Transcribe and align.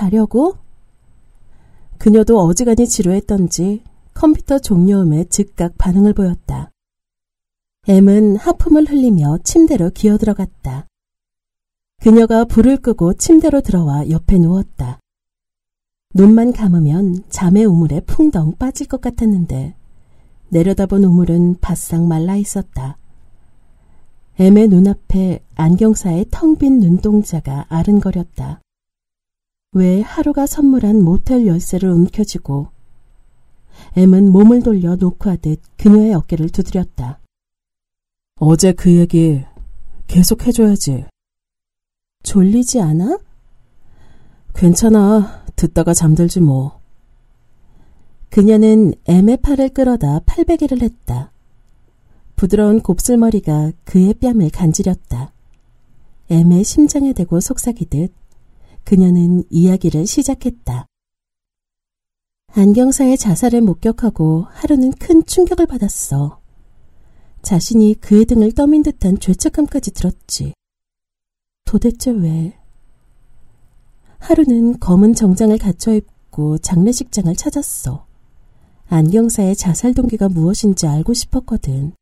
자려고? 0.00 0.56
그녀도 1.98 2.40
어지간히 2.40 2.88
지루했던지 2.88 3.84
컴퓨터 4.14 4.58
종료음에 4.58 5.24
즉각 5.24 5.76
반응을 5.76 6.14
보였다. 6.14 6.70
M은 7.86 8.36
하품을 8.36 8.88
흘리며 8.88 9.38
침대로 9.44 9.90
기어 9.90 10.16
들어갔다. 10.16 10.86
그녀가 12.00 12.46
불을 12.46 12.78
끄고 12.78 13.12
침대로 13.12 13.60
들어와 13.60 14.08
옆에 14.08 14.38
누웠다. 14.38 15.00
눈만 16.14 16.54
감으면 16.54 17.24
잠의 17.28 17.66
우물에 17.66 18.00
풍덩 18.00 18.56
빠질 18.56 18.86
것 18.86 19.02
같았는데 19.02 19.76
내려다본 20.48 21.04
우물은 21.04 21.56
바싹 21.60 22.02
말라 22.04 22.36
있었다. 22.36 22.96
M의 24.38 24.68
눈앞에 24.68 25.44
안경사의 25.56 26.26
텅 26.30 26.56
빈 26.56 26.80
눈동자가 26.80 27.66
아른거렸다. 27.68 28.62
왜 29.72 30.00
하루가 30.00 30.46
선물한 30.46 31.02
모텔 31.02 31.46
열쇠를 31.46 31.90
움켜쥐고 31.90 32.68
M은 33.96 34.32
몸을 34.32 34.62
돌려 34.62 34.96
노크하듯 34.96 35.60
그녀의 35.76 36.14
어깨를 36.14 36.50
두드렸다. 36.50 37.20
어제 38.40 38.72
그 38.72 38.92
얘기 38.96 39.44
계속 40.08 40.44
해줘야지. 40.46 41.06
졸리지 42.24 42.80
않아? 42.80 43.20
괜찮아. 44.54 45.44
듣다가 45.54 45.94
잠들지 45.94 46.40
뭐. 46.40 46.80
그녀는 48.28 48.94
M의 49.06 49.36
팔을 49.36 49.68
끌어다 49.68 50.20
팔베개를 50.26 50.82
했다. 50.82 51.32
부드러운 52.34 52.80
곱슬머리가 52.80 53.72
그의 53.84 54.14
뺨을 54.14 54.50
간지렸다. 54.50 55.32
M의 56.28 56.64
심장에 56.64 57.12
대고 57.12 57.38
속삭이듯 57.40 58.19
그녀는 58.84 59.44
이야기를 59.50 60.06
시작했다. 60.06 60.86
안경사의 62.52 63.16
자살을 63.16 63.60
목격하고 63.60 64.46
하루는 64.50 64.92
큰 64.92 65.24
충격을 65.24 65.66
받았어. 65.66 66.40
자신이 67.42 67.94
그의 68.00 68.24
등을 68.24 68.52
떠민 68.52 68.82
듯한 68.82 69.18
죄책감까지 69.18 69.92
들었지. 69.92 70.52
도대체 71.64 72.10
왜? 72.10 72.58
하루는 74.18 74.80
검은 74.80 75.14
정장을 75.14 75.56
갖춰 75.58 75.94
입고 75.94 76.58
장례식장을 76.58 77.34
찾았어. 77.36 78.06
안경사의 78.88 79.54
자살 79.54 79.94
동기가 79.94 80.28
무엇인지 80.28 80.86
알고 80.86 81.14
싶었거든. 81.14 81.92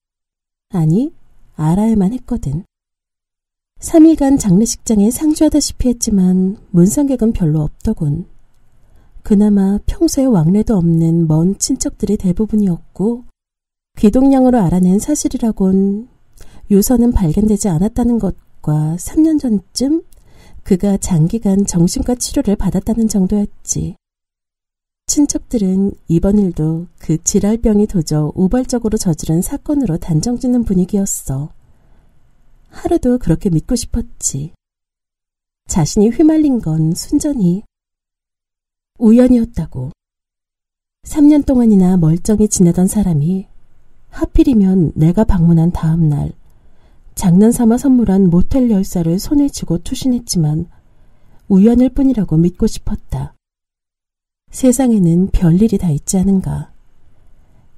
아니, 0.71 1.13
알아야만 1.57 2.15
했거든. 2.15 2.65
3일간 3.81 4.41
장례식장에 4.41 5.11
상주하다시피 5.11 5.89
했지만 5.89 6.57
문상객은 6.71 7.33
별로 7.33 7.61
없더군. 7.61 8.27
그나마 9.23 9.79
평소에 9.87 10.25
왕래도 10.25 10.77
없는 10.77 11.29
먼 11.29 11.57
친척들이 11.59 12.17
대부분이었고 12.17 13.25
귀동량으로 13.99 14.59
알아낸 14.59 14.99
사실이라곤 14.99 16.09
유서는 16.71 17.13
발견되지 17.13 17.69
않았다는 17.69 18.19
것과 18.19 18.97
3년 18.99 19.39
전쯤 19.41 20.03
그가 20.65 20.97
장기간 20.97 21.65
정신과 21.65 22.17
치료를 22.17 22.57
받았다는 22.57 23.07
정도였지. 23.09 23.97
친척들은 25.07 25.93
이번 26.09 26.39
일도 26.39 26.87
그 26.99 27.23
지랄병이 27.23 27.87
도저 27.87 28.33
우발적으로 28.35 28.99
저지른 28.99 29.41
사건으로 29.41 29.99
단정짓는 29.99 30.65
분위기였어. 30.65 31.51
하루도 32.79 33.19
그렇게 33.19 33.51
믿고 33.51 33.75
싶었지. 33.75 34.53
자신이 35.67 36.11
휘말린 36.11 36.61
건 36.61 36.95
순전히 36.95 37.65
우연이었다고. 38.99 39.91
3년 41.03 41.45
동안이나 41.45 41.97
멀쩡히 41.97 42.49
지내던 42.49 42.87
사람이 42.87 43.49
하필이면 44.11 44.93
내가 44.95 45.25
방문한 45.25 45.73
다음 45.73 46.09
날 46.09 46.33
장난삼아 47.17 47.79
선물한 47.79 48.31
모텔 48.31 48.71
열쇠를 48.71 49.19
손에 49.19 49.49
쥐고 49.49 49.79
투신했지만 49.79 50.69
우연일 51.49 51.91
뿐이라고 51.91 52.37
믿고 52.37 52.69
싶었다. 52.69 53.35
세상에는 54.53 55.31
별일이 55.33 55.79
다 55.79 55.91
있지 55.91 56.17
않은가. 56.17 56.73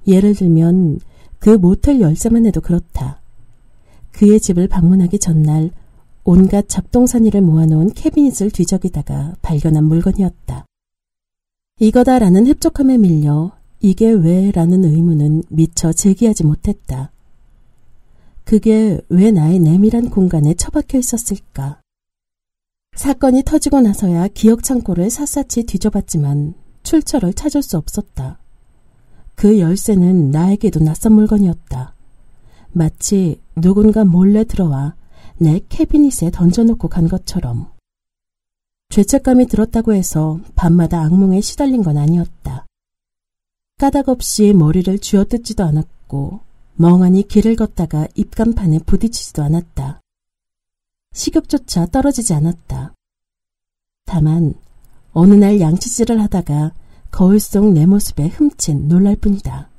예를 0.07 0.35
들면 0.35 0.99
그 1.39 1.49
모텔 1.49 2.01
열쇠만 2.01 2.45
해도 2.45 2.61
그렇다. 2.61 3.20
그의 4.11 4.39
집을 4.39 4.67
방문하기 4.67 5.19
전날 5.19 5.71
온갖 6.23 6.67
잡동사니를 6.69 7.41
모아놓은 7.41 7.93
캐비닛을 7.93 8.51
뒤적이다가 8.51 9.35
발견한 9.41 9.85
물건이었다. 9.85 10.65
이거다라는 11.79 12.45
흡족함에 12.47 12.97
밀려 12.97 13.51
이게 13.79 14.11
왜? 14.11 14.51
라는 14.51 14.85
의문은 14.85 15.43
미처 15.49 15.91
제기하지 15.91 16.45
못했다. 16.45 17.11
그게 18.43 19.01
왜 19.09 19.31
나의 19.31 19.59
내밀한 19.59 20.11
공간에 20.11 20.53
처박혀 20.53 20.99
있었을까? 20.99 21.81
사건이 22.95 23.43
터지고 23.43 23.81
나서야 23.81 24.27
기억 24.27 24.63
창고를 24.63 25.09
샅샅이 25.09 25.63
뒤져봤지만 25.63 26.53
출처를 26.83 27.33
찾을 27.33 27.63
수 27.63 27.77
없었다. 27.77 28.37
그 29.33 29.57
열쇠는 29.59 30.29
나에게도 30.29 30.81
낯선 30.81 31.13
물건이었다. 31.13 31.95
마치 32.73 33.40
누군가 33.55 34.05
몰래 34.05 34.43
들어와 34.43 34.95
내 35.37 35.59
캐비닛에 35.69 36.31
던져놓고 36.31 36.87
간 36.87 37.07
것처럼. 37.07 37.71
죄책감이 38.89 39.47
들었다고 39.47 39.93
해서 39.93 40.39
밤마다 40.55 41.01
악몽에 41.01 41.41
시달린 41.41 41.81
건 41.81 41.97
아니었다. 41.97 42.65
까닭 43.79 44.09
없이 44.09 44.53
머리를 44.53 44.99
쥐어뜯지도 44.99 45.63
않았고 45.63 46.41
멍하니 46.75 47.27
길을 47.27 47.55
걷다가 47.55 48.07
입간판에 48.15 48.79
부딪히지도 48.85 49.41
않았다. 49.43 50.01
식욕조차 51.13 51.87
떨어지지 51.87 52.33
않았다. 52.33 52.93
다만 54.05 54.53
어느 55.13 55.33
날 55.33 55.59
양치질을 55.59 56.21
하다가 56.21 56.73
거울 57.11 57.39
속 57.39 57.65
내 57.73 57.85
모습에 57.85 58.27
흠칫 58.27 58.77
놀랄 58.87 59.15
뿐이다. 59.15 59.70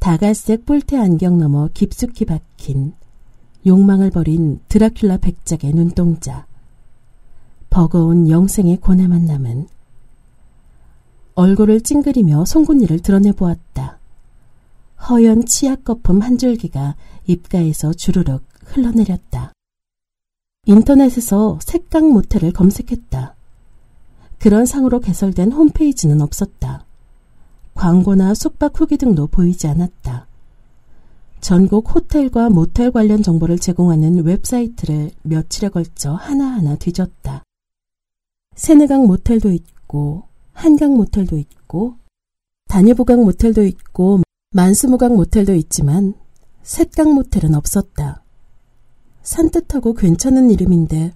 다갈색 0.00 0.64
뿔테 0.64 0.96
안경 0.96 1.38
너머 1.38 1.68
깊숙이 1.74 2.24
박힌 2.24 2.94
욕망을 3.66 4.10
버린 4.10 4.58
드라큘라 4.70 5.20
백작의 5.20 5.74
눈동자. 5.74 6.46
버거운 7.68 8.30
영생의 8.30 8.78
고뇌만 8.78 9.26
남은 9.26 9.68
얼굴을 11.34 11.82
찡그리며 11.82 12.46
송곳니를 12.46 13.00
드러내보았다. 13.00 13.98
허연 15.10 15.44
치약 15.44 15.84
거품 15.84 16.22
한 16.22 16.38
줄기가 16.38 16.96
입가에서 17.26 17.92
주르륵 17.92 18.42
흘러내렸다. 18.64 19.52
인터넷에서 20.64 21.58
색강 21.62 22.10
모텔을 22.10 22.52
검색했다. 22.52 23.34
그런 24.38 24.64
상으로 24.64 25.00
개설된 25.00 25.52
홈페이지는 25.52 26.22
없었다. 26.22 26.86
광고나 27.74 28.34
숙박 28.34 28.78
후기 28.78 28.96
등도 28.96 29.28
보이지 29.28 29.66
않았다. 29.66 30.26
전국 31.40 31.94
호텔과 31.94 32.50
모텔 32.50 32.90
관련 32.90 33.22
정보를 33.22 33.58
제공하는 33.58 34.24
웹사이트를 34.24 35.10
며칠에 35.22 35.70
걸쳐 35.70 36.12
하나하나 36.12 36.76
뒤졌다. 36.76 37.42
세네강 38.54 39.06
모텔도 39.06 39.50
있고 39.52 40.24
한강 40.52 40.94
모텔도 40.94 41.38
있고 41.38 41.96
단유부강 42.68 43.24
모텔도 43.24 43.64
있고 43.64 44.20
만수무강 44.52 45.16
모텔도 45.16 45.54
있지만 45.54 46.14
셋강 46.62 47.14
모텔은 47.14 47.54
없었다. 47.54 48.22
산뜻하고 49.22 49.94
괜찮은 49.94 50.50
이름인데 50.50 51.14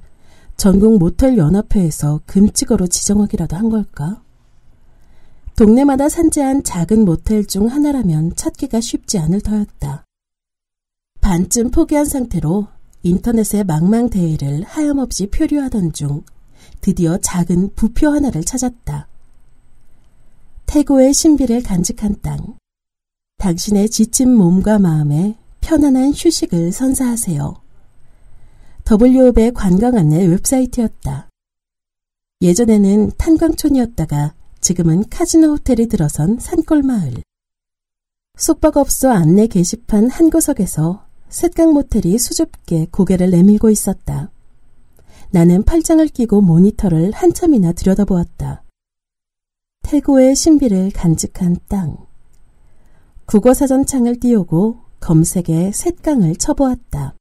전국 0.56 0.98
모텔 0.98 1.36
연합회에서 1.36 2.22
금찍어로 2.26 2.86
지정하기라도 2.86 3.56
한 3.56 3.68
걸까? 3.68 4.23
동네마다 5.56 6.08
산재한 6.08 6.64
작은 6.64 7.04
모텔 7.04 7.44
중 7.46 7.68
하나라면 7.68 8.34
찾기가 8.34 8.80
쉽지 8.80 9.18
않을 9.18 9.40
터였다. 9.40 10.04
반쯤 11.20 11.70
포기한 11.70 12.04
상태로 12.04 12.66
인터넷의 13.04 13.62
망망대해를 13.64 14.64
하염없이 14.64 15.28
표류하던 15.28 15.92
중 15.92 16.24
드디어 16.80 17.18
작은 17.18 17.74
부표 17.76 18.08
하나를 18.08 18.42
찾았다. 18.42 19.06
태고의 20.66 21.14
신비를 21.14 21.62
간직한 21.62 22.16
땅. 22.20 22.58
당신의 23.38 23.90
지친 23.90 24.34
몸과 24.34 24.80
마음에 24.80 25.36
편안한 25.60 26.12
휴식을 26.14 26.72
선사하세요. 26.72 27.54
W업의 29.00 29.52
관광 29.52 29.96
안내 29.96 30.26
웹사이트였다. 30.26 31.28
예전에는 32.42 33.12
탄광촌이었다가 33.16 34.34
지금은 34.64 35.10
카지노 35.10 35.48
호텔이 35.48 35.88
들어선 35.88 36.38
산골마을. 36.40 37.22
숙박업소 38.38 39.10
안내 39.10 39.46
게시판 39.46 40.08
한 40.08 40.30
구석에서 40.30 41.04
셋강 41.28 41.74
모텔이 41.74 42.16
수줍게 42.16 42.86
고개를 42.90 43.28
내밀고 43.28 43.68
있었다. 43.68 44.30
나는 45.30 45.64
팔짱을 45.64 46.08
끼고 46.08 46.40
모니터를 46.40 47.10
한참이나 47.12 47.72
들여다보았다. 47.72 48.64
태고의 49.82 50.34
신비를 50.34 50.92
간직한 50.92 51.58
땅. 51.68 51.98
국어사전 53.26 53.84
창을 53.84 54.18
띄우고 54.18 54.80
검색에 54.98 55.72
셋강을 55.74 56.36
쳐보았다. 56.36 57.16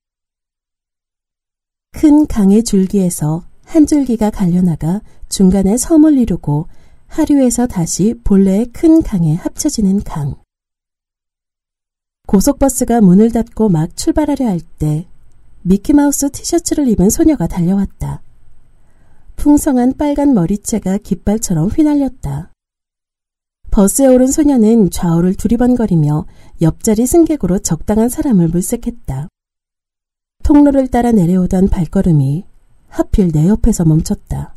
큰 1.91 2.25
강의 2.25 2.63
줄기에서 2.63 3.43
한 3.65 3.85
줄기가 3.85 4.29
갈려나가 4.29 5.01
중간에 5.27 5.75
섬을 5.75 6.17
이루고 6.17 6.67
하류에서 7.13 7.68
다시 7.68 8.15
본래의 8.24 8.68
큰 8.74 9.04
강에 9.04 9.36
합쳐지는 9.36 10.01
강. 10.04 10.33
고속버스가 12.25 13.01
문을 13.01 13.31
닫고 13.31 13.69
막 13.69 13.95
출발하려 13.95 14.48
할 14.48 14.60
때 14.80 15.06
미키마우스 15.62 16.31
티셔츠를 16.31 16.88
입은 16.88 17.12
소녀가 17.12 17.45
달려왔다. 17.45 18.24
풍성한 19.36 19.94
빨간 19.98 20.33
머리채가 20.33 20.98
깃발처럼 20.98 21.68
휘날렸다. 21.69 22.51
버스에 23.69 24.07
오른 24.07 24.25
소녀는 24.27 24.89
좌우를 24.89 25.36
두리번거리며 25.36 26.25
옆자리 26.62 27.06
승객으로 27.06 27.60
적당한 27.60 28.10
사람을 28.10 28.48
물색했다. 28.48 29.27
통로를 30.42 30.88
따라 30.88 31.12
내려오던 31.12 31.69
발걸음이 31.69 32.45
하필 32.89 33.31
내 33.31 33.48
옆에서 33.48 33.86
멈췄다. 33.86 34.56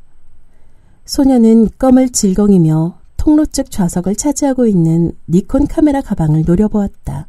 소녀는 1.07 1.69
껌을 1.79 2.11
질겅이며 2.11 2.99
통로 3.17 3.47
쪽 3.47 3.71
좌석을 3.71 4.17
차지하고 4.17 4.67
있는 4.67 5.13
니콘 5.29 5.69
카메라 5.69 6.01
가방을 6.01 6.43
노려보았다. 6.45 7.29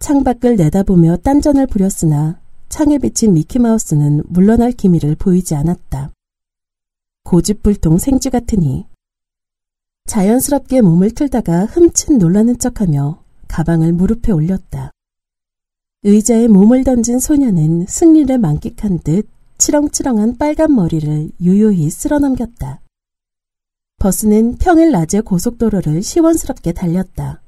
창밖을 0.00 0.56
내다보며 0.56 1.16
딴전을 1.18 1.68
부렸으나 1.68 2.40
창에 2.68 2.98
비친 2.98 3.34
미키마우스는 3.34 4.24
물러날 4.26 4.72
기미를 4.72 5.14
보이지 5.14 5.54
않았다. 5.54 6.10
고집불통 7.22 7.98
생쥐 7.98 8.30
같으니 8.30 8.86
자연스럽게 10.06 10.80
몸을 10.82 11.12
틀다가 11.12 11.66
흠칫 11.66 12.14
놀라는 12.18 12.58
척하며 12.58 13.22
가방을 13.48 13.92
무릎에 13.92 14.32
올렸다. 14.32 14.90
의자에 16.02 16.48
몸을 16.48 16.84
던진 16.84 17.20
소녀는 17.20 17.86
승리를 17.88 18.36
만끽한 18.38 18.98
듯 18.98 19.28
치렁치렁한 19.58 20.36
빨간 20.36 20.74
머리를 20.74 21.30
유유히 21.40 21.90
쓸어넘겼다. 21.90 22.80
버스는 23.98 24.56
평일 24.58 24.90
낮에 24.90 25.20
고속도로를 25.20 26.02
시원스럽게 26.02 26.72
달렸다. 26.72 27.40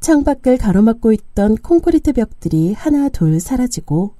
창밖을 0.00 0.58
가로막고 0.58 1.12
있던 1.12 1.56
콘크리트 1.56 2.12
벽들이 2.12 2.72
하나 2.72 3.08
둘 3.08 3.38
사라지고 3.38 4.14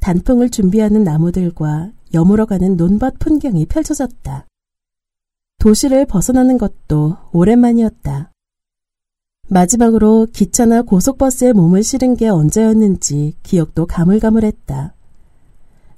단풍을 0.00 0.50
준비하는 0.50 1.02
나무들과 1.02 1.90
여물어가는 2.12 2.76
논밭 2.76 3.18
풍경이 3.18 3.66
펼쳐졌다. 3.66 4.46
도시를 5.58 6.06
벗어나는 6.06 6.58
것도 6.58 7.16
오랜만이었다. 7.32 8.30
마지막으로 9.48 10.26
기차나 10.32 10.82
고속버스에 10.82 11.52
몸을 11.52 11.82
실은 11.82 12.16
게 12.16 12.28
언제였는지 12.28 13.34
기억도 13.42 13.86
가물가물했다. 13.86 14.94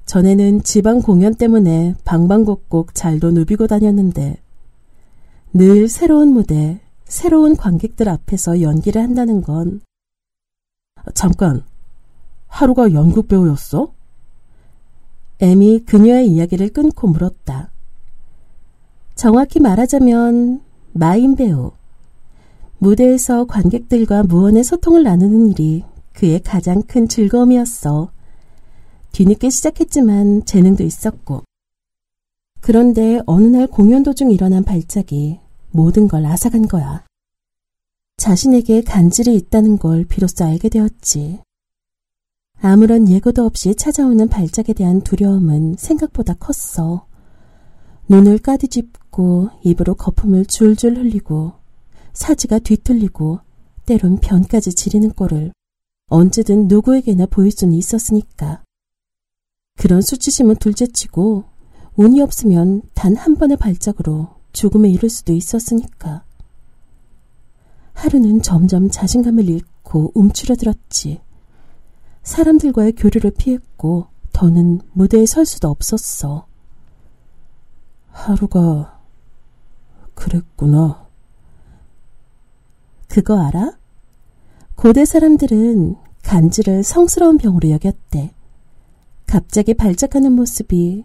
전에는 0.06 0.62
지방 0.62 1.03
공연 1.03 1.35
때문에 1.35 1.94
방방곡곡 2.05 2.94
잘도 2.94 3.32
누비고 3.32 3.67
다녔는데 3.67 4.38
늘 5.53 5.88
새로운 5.88 6.32
무대, 6.32 6.81
새로운 7.05 7.56
관객들 7.56 8.08
앞에서 8.08 8.62
연기를 8.62 9.03
한다는 9.03 9.43
건 9.43 9.81
잠깐, 11.14 11.62
하루가 12.47 12.93
연극 12.93 13.29
배우였어? 13.29 13.93
애미 15.38 15.81
그녀의 15.81 16.29
이야기를 16.29 16.70
끊고 16.70 17.08
물었다. 17.08 17.70
정확히 19.14 19.61
말하자면 19.61 20.62
마인 20.93 21.37
배우. 21.37 21.73
무대에서 22.79 23.44
관객들과 23.47 24.23
무언의 24.23 24.64
소통을 24.64 25.03
나누는 25.03 25.50
일이 25.50 25.85
그의 26.12 26.41
가장 26.41 26.82
큰 26.82 27.08
즐거움이었어. 27.08 28.11
뒤늦게 29.16 29.48
시작했지만 29.48 30.44
재능도 30.44 30.84
있었고. 30.84 31.42
그런데 32.60 33.22
어느 33.24 33.46
날 33.46 33.66
공연 33.66 34.02
도중 34.02 34.30
일어난 34.30 34.62
발작이 34.62 35.40
모든 35.70 36.06
걸 36.06 36.26
앗아간 36.26 36.68
거야. 36.68 37.02
자신에게 38.18 38.82
간질이 38.82 39.34
있다는 39.34 39.78
걸 39.78 40.04
비로소 40.04 40.44
알게 40.44 40.68
되었지. 40.68 41.40
아무런 42.60 43.08
예고도 43.08 43.46
없이 43.46 43.74
찾아오는 43.74 44.28
발작에 44.28 44.74
대한 44.76 45.00
두려움은 45.00 45.76
생각보다 45.78 46.34
컸어. 46.34 47.06
눈을 48.08 48.36
까디집고 48.36 49.48
입으로 49.64 49.94
거품을 49.94 50.44
줄줄 50.44 50.98
흘리고 50.98 51.54
사지가 52.12 52.58
뒤틀리고 52.58 53.40
때론 53.86 54.19
변까지 54.19 54.74
지리는 54.74 55.10
꼴을 55.12 55.52
언제든 56.08 56.69
누구에게나 56.69 57.24
보일 57.24 57.50
수는 57.50 57.72
있었으니까. 57.72 58.65
그런 59.76 60.00
수치심은 60.00 60.56
둘째치고 60.56 61.44
운이 61.96 62.20
없으면 62.20 62.82
단 62.94 63.14
한 63.17 63.37
번의 63.37 63.56
발작으로 63.56 64.28
죽음에 64.52 64.88
이를 64.90 65.08
수도 65.08 65.32
있었으니까. 65.32 66.25
하루는 67.94 68.43
점점 68.43 68.90
자신감을 68.90 69.49
잃고 69.49 70.12
움츠러들었지. 70.14 71.20
사람들과의 72.23 72.93
교류를 72.93 73.31
피했고 73.32 74.08
더는 74.32 74.81
무대에 74.93 75.25
설 75.25 75.46
수도 75.46 75.69
없었어. 75.69 76.46
하루가 78.11 79.00
그랬구나. 80.14 81.06
그거 83.08 83.40
알아? 83.40 83.79
고대 84.75 85.05
사람들은 85.05 85.96
간지를 86.22 86.82
성스러운 86.82 87.38
병으로 87.38 87.70
여겼대. 87.70 88.34
갑자기 89.26 89.75
발작하는 89.75 90.32
모습이 90.32 91.05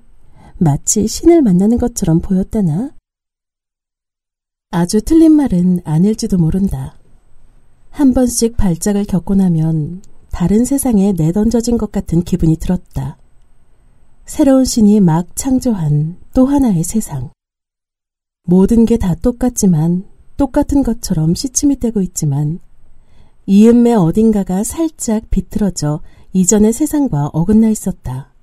마치 0.58 1.08
신을 1.08 1.42
만나는 1.42 1.78
것처럼 1.78 2.20
보였다나? 2.22 2.92
아주 4.70 5.02
틀린 5.02 5.32
말은 5.34 5.82
아닐지도 5.84 6.38
모른다. 6.38 6.98
한 7.90 8.14
번씩 8.14 8.56
발작을 8.58 9.06
겪고 9.06 9.36
나면 9.36 10.02
다른 10.32 10.64
세상에 10.64 11.14
내던져진 11.14 11.78
것 11.78 11.92
같은 11.92 12.22
기분이 12.22 12.56
들었다. 12.58 13.18
새로운 14.26 14.64
신이 14.64 15.02
막 15.02 15.36
창조한 15.36 16.18
또 16.34 16.46
하나의 16.46 16.84
세상. 16.84 17.32
모든 18.44 18.86
게 18.86 18.98
다 18.98 19.16
똑같지만 19.16 20.06
똑같은 20.38 20.84
것처럼 20.84 21.36
시침이 21.36 21.80
떼고 21.80 22.02
있지만 22.02 22.60
이음매 23.46 23.94
어딘가가 23.94 24.64
살짝 24.64 25.30
비틀어져 25.30 26.02
이전의 26.34 26.74
세상과 26.74 27.32
어긋나 27.34 27.70
있었다. 27.70 28.34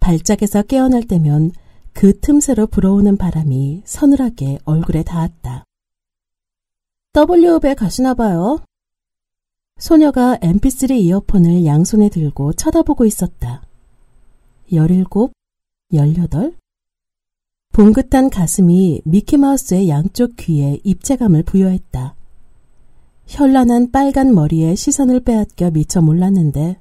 발작에서 0.00 0.62
깨어날 0.62 1.04
때면 1.04 1.52
그 1.92 2.18
틈새로 2.18 2.66
불어오는 2.66 3.16
바람이 3.16 3.82
서늘하게 3.84 4.58
얼굴에 4.64 5.02
닿았다. 5.02 5.64
W읍에 7.14 7.74
가시나 7.74 8.14
봐요. 8.14 8.60
소녀가 9.78 10.36
mp3 10.38 10.90
이어폰을 11.00 11.64
양손에 11.64 12.08
들고 12.08 12.52
쳐다보고 12.54 13.04
있었다. 13.04 13.62
17, 14.70 15.08
18? 15.92 16.54
봉긋한 17.72 18.30
가슴이 18.30 19.02
미키마우스의 19.04 19.88
양쪽 19.88 20.36
귀에 20.36 20.80
입체감을 20.82 21.44
부여했다. 21.44 22.16
현란한 23.26 23.92
빨간 23.92 24.34
머리에 24.34 24.74
시선을 24.74 25.20
빼앗겨 25.20 25.70
미처 25.70 26.00
몰랐는데 26.00 26.80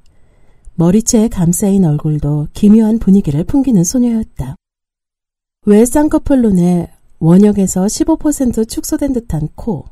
머리채에 0.80 1.28
감싸인 1.28 1.86
얼굴도 1.86 2.50
기묘한 2.54 3.00
분위기를 3.00 3.44
풍기는 3.44 3.84
소녀였다. 3.84 4.56
왜 5.66 5.86
쌍꺼풀 5.86 6.44
눈에 6.44 6.92
원형에서 7.18 7.86
15% 7.86 8.70
축소된 8.70 9.14
듯한 9.14 9.50
코, 9.56 9.86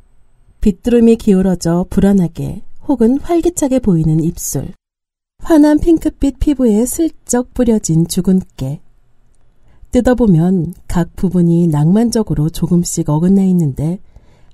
빗두름이 0.62 1.15
기울어져 1.15 1.88
불안하게 1.89 2.62
혹은 2.88 3.20
활기차게 3.20 3.80
보이는 3.80 4.24
입술, 4.24 4.74
환한 5.39 5.80
핑크빛 5.80 6.38
피부에 6.38 6.86
슬쩍 6.86 7.56
뿌려진 7.56 8.08
주근깨. 8.08 8.80
뜯어보면 9.92 10.75
각 10.88 11.15
부분이 11.15 11.68
낭만적으로 11.68 12.50
조금씩 12.50 13.10
어긋나 13.10 13.42
있는데 13.46 14.00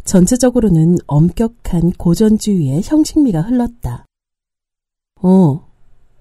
전체적으로는 0.05 0.97
엄격한 1.07 1.91
고전주의의 1.97 2.83
형식미가 2.83 3.41
흘렀다. 3.41 4.05
어, 5.21 5.70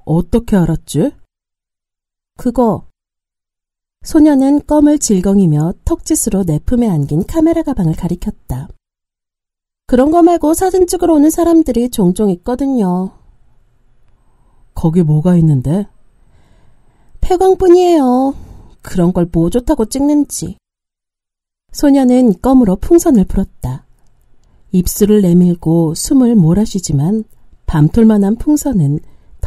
어떻게 0.05 0.57
알았지? 0.57 1.13
그거 2.37 2.87
소녀는 4.03 4.67
껌을 4.67 4.99
질겅이며 4.99 5.75
턱짓으로 5.85 6.45
내 6.45 6.59
품에 6.59 6.89
안긴 6.89 7.25
카메라 7.27 7.63
가방을 7.63 7.95
가리켰다. 7.95 8.69
그런 9.87 10.11
거 10.11 10.23
말고 10.23 10.55
사진 10.55 10.87
찍으러 10.87 11.15
오는 11.15 11.29
사람들이 11.31 11.91
종종 11.91 12.31
있거든요. 12.31 13.11
거기 14.75 15.03
뭐가 15.03 15.37
있는데? 15.37 15.87
태광뿐이에요. 17.21 18.35
그런 18.83 19.13
걸 19.13 19.29
뭐 19.33 19.51
좋다고 19.51 19.85
찍는지. 19.87 20.57
소녀는 21.73 22.41
껌으로 22.41 22.77
풍선을 22.77 23.25
불었다. 23.27 23.85
입술을 24.73 25.23
내밀고 25.23 25.95
숨을 25.95 26.35
몰아쉬지만 26.37 27.25
밤톨만한 27.67 28.37
풍선은 28.37 29.01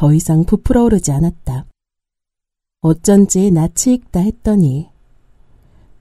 더 0.03 0.11
이상 0.11 0.43
부풀어 0.43 0.83
오르지 0.83 1.13
않았다. 1.13 1.65
어쩐지 2.81 3.51
낯이 3.51 3.93
익다 3.93 4.19
했더니 4.19 4.89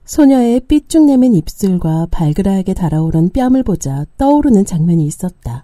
소녀의 0.03 0.59
삐쭉 0.67 1.05
내민 1.05 1.33
입술과 1.33 2.07
발그라하게 2.11 2.73
달아오른 2.73 3.29
뺨을 3.29 3.63
보자 3.63 4.05
떠오르는 4.17 4.65
장면이 4.65 5.05
있었다. 5.05 5.63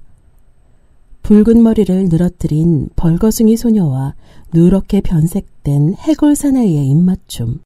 붉은 1.22 1.62
머리를 1.62 2.06
늘어뜨린 2.06 2.92
벌거숭이 2.96 3.58
소녀와 3.58 4.16
누렇게 4.54 5.02
변색된 5.02 5.96
해골 5.96 6.38
사나이의 6.38 6.88
입맞춤. 6.88 7.60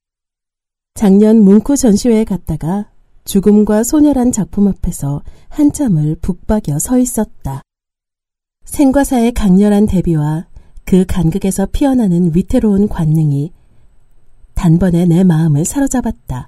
작년 0.96 1.44
문구 1.44 1.78
전시회에 1.78 2.24
갔다가 2.24 2.90
죽음과 3.26 3.84
소녀란 3.84 4.32
작품 4.32 4.68
앞에서 4.68 5.22
한참을 5.50 6.16
북박여 6.16 6.80
서 6.80 6.98
있었다. 6.98 7.62
생과사의 8.66 9.34
강렬한 9.34 9.86
대비와 9.86 10.48
그 10.94 11.06
간극에서 11.08 11.66
피어나는 11.72 12.36
위태로운 12.36 12.88
관능이 12.88 13.52
단번에 14.54 15.08
내 15.08 15.24
마음을 15.24 15.66
사로잡았다. 15.66 16.48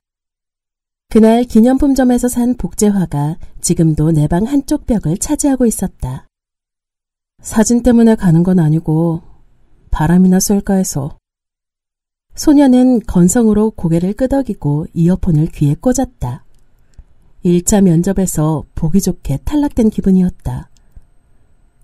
그날 1.10 1.46
기념품점에서 1.46 2.28
산 2.28 2.54
복제화가 2.56 3.38
지금도 3.60 4.12
내 4.12 4.28
방 4.28 4.44
한쪽 4.44 4.86
벽을 4.86 5.18
차지하고 5.18 5.66
있었다. 5.66 6.28
사진 7.42 7.82
때문에 7.82 8.14
가는 8.14 8.44
건 8.44 8.60
아니고 8.60 9.24
바람이나 9.90 10.40
쏠까 10.40 10.76
해서. 10.76 11.18
소녀는 12.36 13.00
건성으로 13.08 13.72
고개를 13.72 14.14
끄덕이고 14.14 14.86
이어폰을 14.94 15.48
귀에 15.48 15.74
꽂았다. 15.74 16.46
1차 17.44 17.82
면접에서 17.82 18.64
보기 18.76 19.02
좋게 19.02 19.40
탈락된 19.44 19.90
기분이었다. 19.90 20.70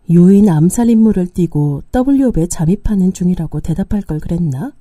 요인 0.10 0.50
암살 0.50 0.90
임무를 0.90 1.28
띠고 1.28 1.84
W업에 1.94 2.48
잠입하는 2.48 3.14
중이라고 3.14 3.60
대답할 3.60 4.02
걸 4.02 4.20
그랬나? 4.20 4.74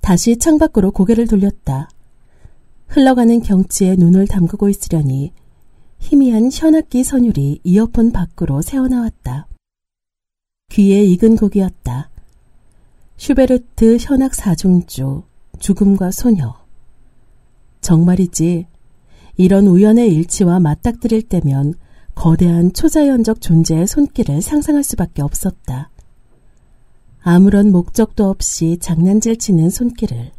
다시 0.00 0.36
창밖으로 0.36 0.90
고개를 0.90 1.26
돌렸다. 1.26 1.88
흘러가는 2.88 3.40
경치에 3.40 3.96
눈을 3.96 4.26
담그고 4.26 4.68
있으려니 4.68 5.32
희미한 5.98 6.50
현악기 6.52 7.02
선율이 7.02 7.60
이어폰 7.64 8.12
밖으로 8.12 8.60
새어나왔다. 8.60 9.48
귀에 10.70 11.02
익은 11.04 11.36
곡이었다. 11.36 12.10
슈베르트 13.16 13.96
현악 14.00 14.34
사중조 14.34 15.24
죽음과 15.58 16.10
소녀. 16.10 16.54
정말이지 17.80 18.66
이런 19.36 19.66
우연의 19.66 20.12
일치와 20.14 20.60
맞닥뜨릴 20.60 21.22
때면 21.22 21.74
거대한 22.14 22.72
초자연적 22.72 23.40
존재의 23.40 23.86
손길을 23.86 24.40
상상할 24.40 24.82
수밖에 24.82 25.22
없었다. 25.22 25.90
아무런 27.22 27.72
목적도 27.72 28.28
없이 28.28 28.78
장난질 28.80 29.38
치는 29.38 29.70
손길을. 29.70 30.32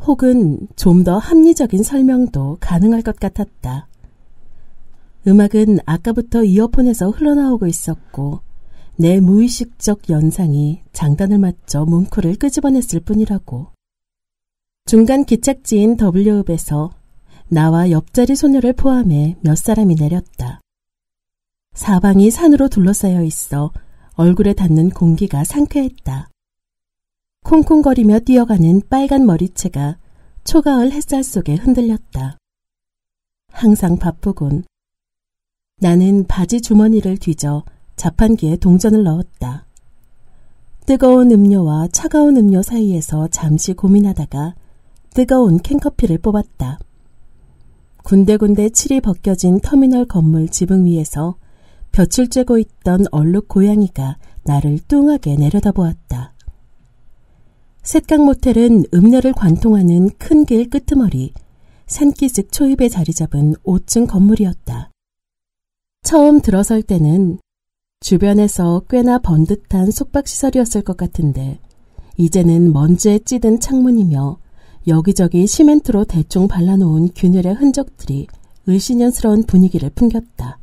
혹은 0.00 0.68
좀 0.76 1.04
더 1.04 1.18
합리적인 1.18 1.82
설명도 1.82 2.58
가능할 2.60 3.02
것 3.02 3.16
같았다. 3.16 3.88
음악은 5.26 5.78
아까부터 5.86 6.44
이어폰에서 6.44 7.10
흘러나오고 7.10 7.66
있었고, 7.66 8.40
내 8.96 9.20
무의식적 9.20 10.10
연상이 10.10 10.82
장단을 10.92 11.38
맞춰 11.38 11.84
뭉크를 11.84 12.36
끄집어냈을 12.36 13.00
뿐이라고. 13.00 13.68
중간 14.86 15.24
기착지인 15.24 15.96
W읍에서 16.00 16.90
나와 17.52 17.90
옆자리 17.90 18.34
소녀를 18.34 18.72
포함해 18.72 19.36
몇 19.42 19.58
사람이 19.58 19.96
내렸다. 19.96 20.62
사방이 21.74 22.30
산으로 22.30 22.68
둘러싸여 22.68 23.24
있어 23.24 23.72
얼굴에 24.14 24.54
닿는 24.54 24.88
공기가 24.88 25.44
상쾌했다. 25.44 26.30
콩콩거리며 27.44 28.20
뛰어가는 28.20 28.80
빨간 28.88 29.26
머리채가 29.26 29.98
초가을 30.44 30.92
햇살 30.92 31.22
속에 31.22 31.56
흔들렸다. 31.56 32.38
항상 33.48 33.98
바쁘곤. 33.98 34.64
나는 35.78 36.26
바지 36.26 36.62
주머니를 36.62 37.18
뒤져 37.18 37.64
자판기에 37.96 38.56
동전을 38.56 39.02
넣었다. 39.02 39.66
뜨거운 40.86 41.30
음료와 41.30 41.88
차가운 41.88 42.38
음료 42.38 42.62
사이에서 42.62 43.28
잠시 43.28 43.74
고민하다가 43.74 44.54
뜨거운 45.10 45.60
캔커피를 45.60 46.16
뽑았다. 46.16 46.78
군데군데 48.02 48.70
칠이 48.70 49.00
벗겨진 49.00 49.60
터미널 49.60 50.06
건물 50.06 50.48
지붕 50.48 50.86
위에서 50.86 51.36
볕을 51.92 52.28
쬐고 52.28 52.58
있던 52.60 53.06
얼룩 53.10 53.48
고양이가 53.48 54.18
나를 54.44 54.78
뚱하게 54.88 55.36
내려다보았다. 55.36 56.34
셋강 57.82 58.24
모텔은 58.24 58.84
읍내를 58.94 59.32
관통하는 59.32 60.10
큰 60.18 60.44
길 60.44 60.70
끄트머리, 60.70 61.32
산기슭 61.86 62.50
초입에 62.50 62.88
자리 62.88 63.12
잡은 63.12 63.54
5층 63.64 64.08
건물이었다. 64.08 64.90
처음 66.02 66.40
들어설 66.40 66.82
때는 66.82 67.38
주변에서 68.00 68.82
꽤나 68.88 69.18
번듯한 69.18 69.90
숙박시설이었을 69.90 70.82
것 70.82 70.96
같은데, 70.96 71.60
이제는 72.16 72.72
먼지에 72.72 73.20
찌든 73.20 73.60
창문이며 73.60 74.38
여기저기 74.86 75.46
시멘트로 75.46 76.04
대충 76.04 76.48
발라놓은 76.48 77.10
균열의 77.14 77.54
흔적들이 77.54 78.26
을씨년스러운 78.68 79.44
분위기를 79.44 79.90
풍겼다. 79.90 80.58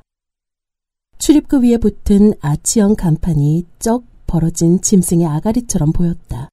출입구 1.18 1.64
위에 1.64 1.78
붙은 1.78 2.34
아치형 2.42 2.96
간판이 2.96 3.66
쩍 3.80 4.04
벌어진 4.28 4.82
짐승의 4.82 5.26
아가리처럼 5.26 5.92
보였다. 5.92 6.50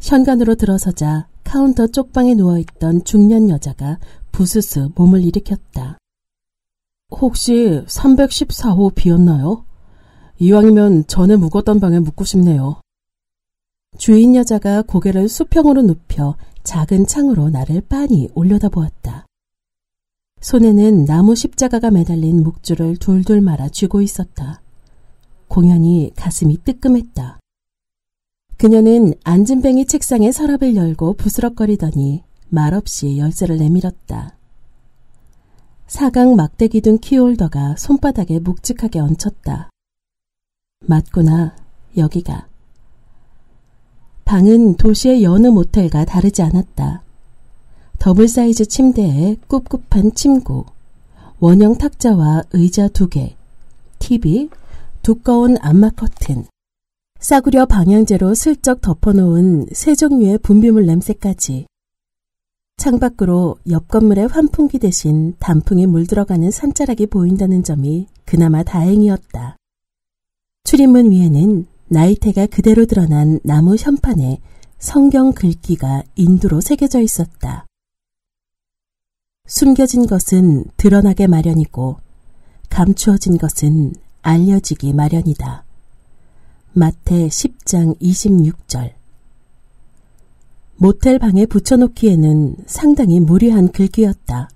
현관으로 0.00 0.54
들어서자 0.54 1.28
카운터 1.44 1.86
쪽방에 1.86 2.34
누워있던 2.34 3.04
중년 3.04 3.48
여자가 3.50 3.98
부스스 4.32 4.90
몸을 4.94 5.22
일으켰다. 5.24 5.98
혹시 7.10 7.82
314호 7.86 8.94
비었나요? 8.94 9.64
이왕이면 10.38 11.06
전에 11.06 11.36
묵었던 11.36 11.80
방에 11.80 12.00
묵고 12.00 12.24
싶네요. 12.24 12.80
주인 13.98 14.34
여자가 14.34 14.82
고개를 14.82 15.28
수평으로 15.28 15.82
눕혀 15.82 16.36
작은 16.64 17.06
창으로 17.06 17.50
나를 17.50 17.80
빤히 17.82 18.28
올려다보았다. 18.34 19.26
손에는 20.40 21.06
나무 21.06 21.34
십자가가 21.34 21.90
매달린 21.90 22.42
묵주를 22.42 22.98
둘둘 22.98 23.40
말아 23.40 23.68
쥐고 23.68 24.02
있었다. 24.02 24.60
공연히 25.48 26.12
가슴이 26.14 26.62
뜨끔했다. 26.64 27.38
그녀는 28.58 29.14
앉은뱅이 29.24 29.86
책상에 29.86 30.32
서랍을 30.32 30.76
열고 30.76 31.14
부스럭거리더니 31.14 32.22
말없이 32.48 33.18
열쇠를 33.18 33.58
내밀었다. 33.58 34.36
사각 35.86 36.34
막대기 36.34 36.80
둔 36.80 36.98
키홀더가 36.98 37.76
손바닥에 37.76 38.40
묵직하게 38.40 38.98
얹혔다. 39.00 39.70
맞구나, 40.86 41.56
여기가. 41.96 42.48
방은 44.26 44.74
도시의 44.74 45.22
여느 45.22 45.46
모텔과 45.46 46.04
다르지 46.04 46.42
않았다. 46.42 47.04
더블 48.00 48.26
사이즈 48.26 48.66
침대에 48.66 49.36
꿉꿉한 49.46 50.14
침구, 50.14 50.64
원형 51.38 51.78
탁자와 51.78 52.42
의자 52.52 52.88
두 52.88 53.08
개, 53.08 53.36
TV, 54.00 54.50
두꺼운 55.02 55.56
암막 55.60 55.90
커튼, 55.90 56.44
싸구려 57.20 57.66
방향제로 57.66 58.34
슬쩍 58.34 58.80
덮어놓은 58.80 59.66
세 59.72 59.94
종류의 59.94 60.38
분비물 60.38 60.86
냄새까지 60.86 61.66
창밖으로 62.78 63.58
옆 63.70 63.86
건물의 63.86 64.26
환풍기 64.26 64.80
대신 64.80 65.36
단풍이 65.38 65.86
물들어가는 65.86 66.50
산자락이 66.50 67.06
보인다는 67.06 67.62
점이 67.62 68.08
그나마 68.24 68.64
다행이었다. 68.64 69.56
출입문 70.64 71.12
위에는 71.12 71.75
나이테가 71.88 72.46
그대로 72.46 72.84
드러난 72.84 73.38
나무 73.44 73.76
현판에 73.76 74.40
성경 74.78 75.32
글귀가 75.32 76.02
인두로 76.16 76.60
새겨져 76.60 77.00
있었다. 77.00 77.66
숨겨진 79.46 80.06
것은 80.06 80.64
드러나게 80.76 81.28
마련이고 81.28 81.98
감추어진 82.68 83.38
것은 83.38 83.94
알려지기 84.22 84.92
마련이다. 84.92 85.64
마태 86.72 87.28
10장 87.28 87.98
26절 88.00 88.94
모텔 90.78 91.18
방에 91.18 91.46
붙여놓기에는 91.46 92.56
상당히 92.66 93.20
무리한 93.20 93.70
글귀였다. 93.70 94.50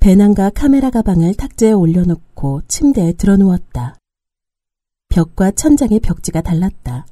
배낭과 0.00 0.50
카메라 0.50 0.90
가방을 0.90 1.34
탁자에 1.34 1.72
올려놓고 1.72 2.62
침대에 2.66 3.12
들어누웠다. 3.12 3.96
벽과 5.16 5.52
천장의 5.52 6.00
벽지가 6.00 6.42
달랐다. 6.42 7.06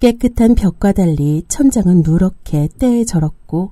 깨끗한 0.00 0.54
벽과 0.54 0.92
달리 0.92 1.42
천장은 1.48 2.02
누렇게 2.02 2.68
때에 2.78 3.06
절었고 3.06 3.70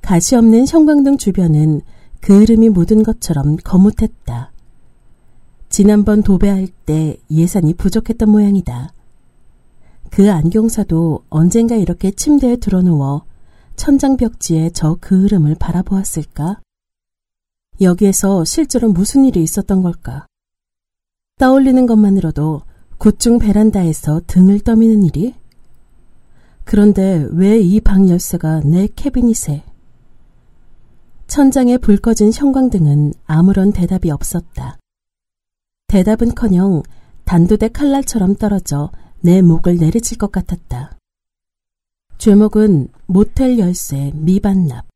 가시 0.00 0.34
없는 0.34 0.66
형광등 0.66 1.18
주변은 1.18 1.82
그을음이 2.20 2.70
묻은 2.70 3.04
것처럼 3.04 3.58
거뭇했다. 3.62 4.50
지난번 5.68 6.24
도배할 6.24 6.66
때 6.84 7.16
예산이 7.30 7.74
부족했던 7.74 8.28
모양이다. 8.28 8.92
그 10.10 10.32
안경사도 10.32 11.26
언젠가 11.30 11.76
이렇게 11.76 12.10
침대에 12.10 12.56
드러누워 12.56 13.24
천장 13.76 14.16
벽지에 14.16 14.70
저 14.70 14.96
그을음을 15.00 15.54
바라보았을까? 15.54 16.60
여기에서 17.80 18.44
실제로 18.44 18.90
무슨 18.90 19.26
일이 19.26 19.44
있었던 19.44 19.82
걸까? 19.84 20.26
떠올리는 21.46 21.86
것만으로도 21.86 22.62
굿중 22.98 23.40
베란다에서 23.40 24.20
등을 24.28 24.60
떠미는 24.60 25.02
일이? 25.02 25.34
그런데 26.62 27.26
왜 27.32 27.58
이 27.60 27.80
방 27.80 28.08
열쇠가 28.08 28.60
내 28.60 28.86
캐비닛에? 28.86 29.64
천장에 31.26 31.78
불 31.78 31.96
꺼진 31.96 32.30
형광등은 32.32 33.14
아무런 33.26 33.72
대답이 33.72 34.12
없었다. 34.12 34.78
대답은커녕 35.88 36.84
단두대 37.24 37.70
칼날처럼 37.70 38.36
떨어져 38.36 38.92
내 39.20 39.42
목을 39.42 39.78
내리칠 39.78 40.18
것 40.18 40.30
같았다. 40.30 40.96
죄목은 42.18 42.86
모텔 43.06 43.58
열쇠 43.58 44.12
미반납. 44.14 44.86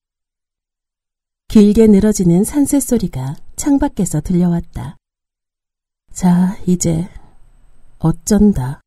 길게 1.49 1.88
늘어지는 1.88 2.45
산새 2.45 2.79
소리가 2.79 3.35
창밖에서 3.57 4.21
들려왔다. 4.21 4.97
자, 6.16 6.56
이제 6.66 7.06
어쩐다. 7.99 8.80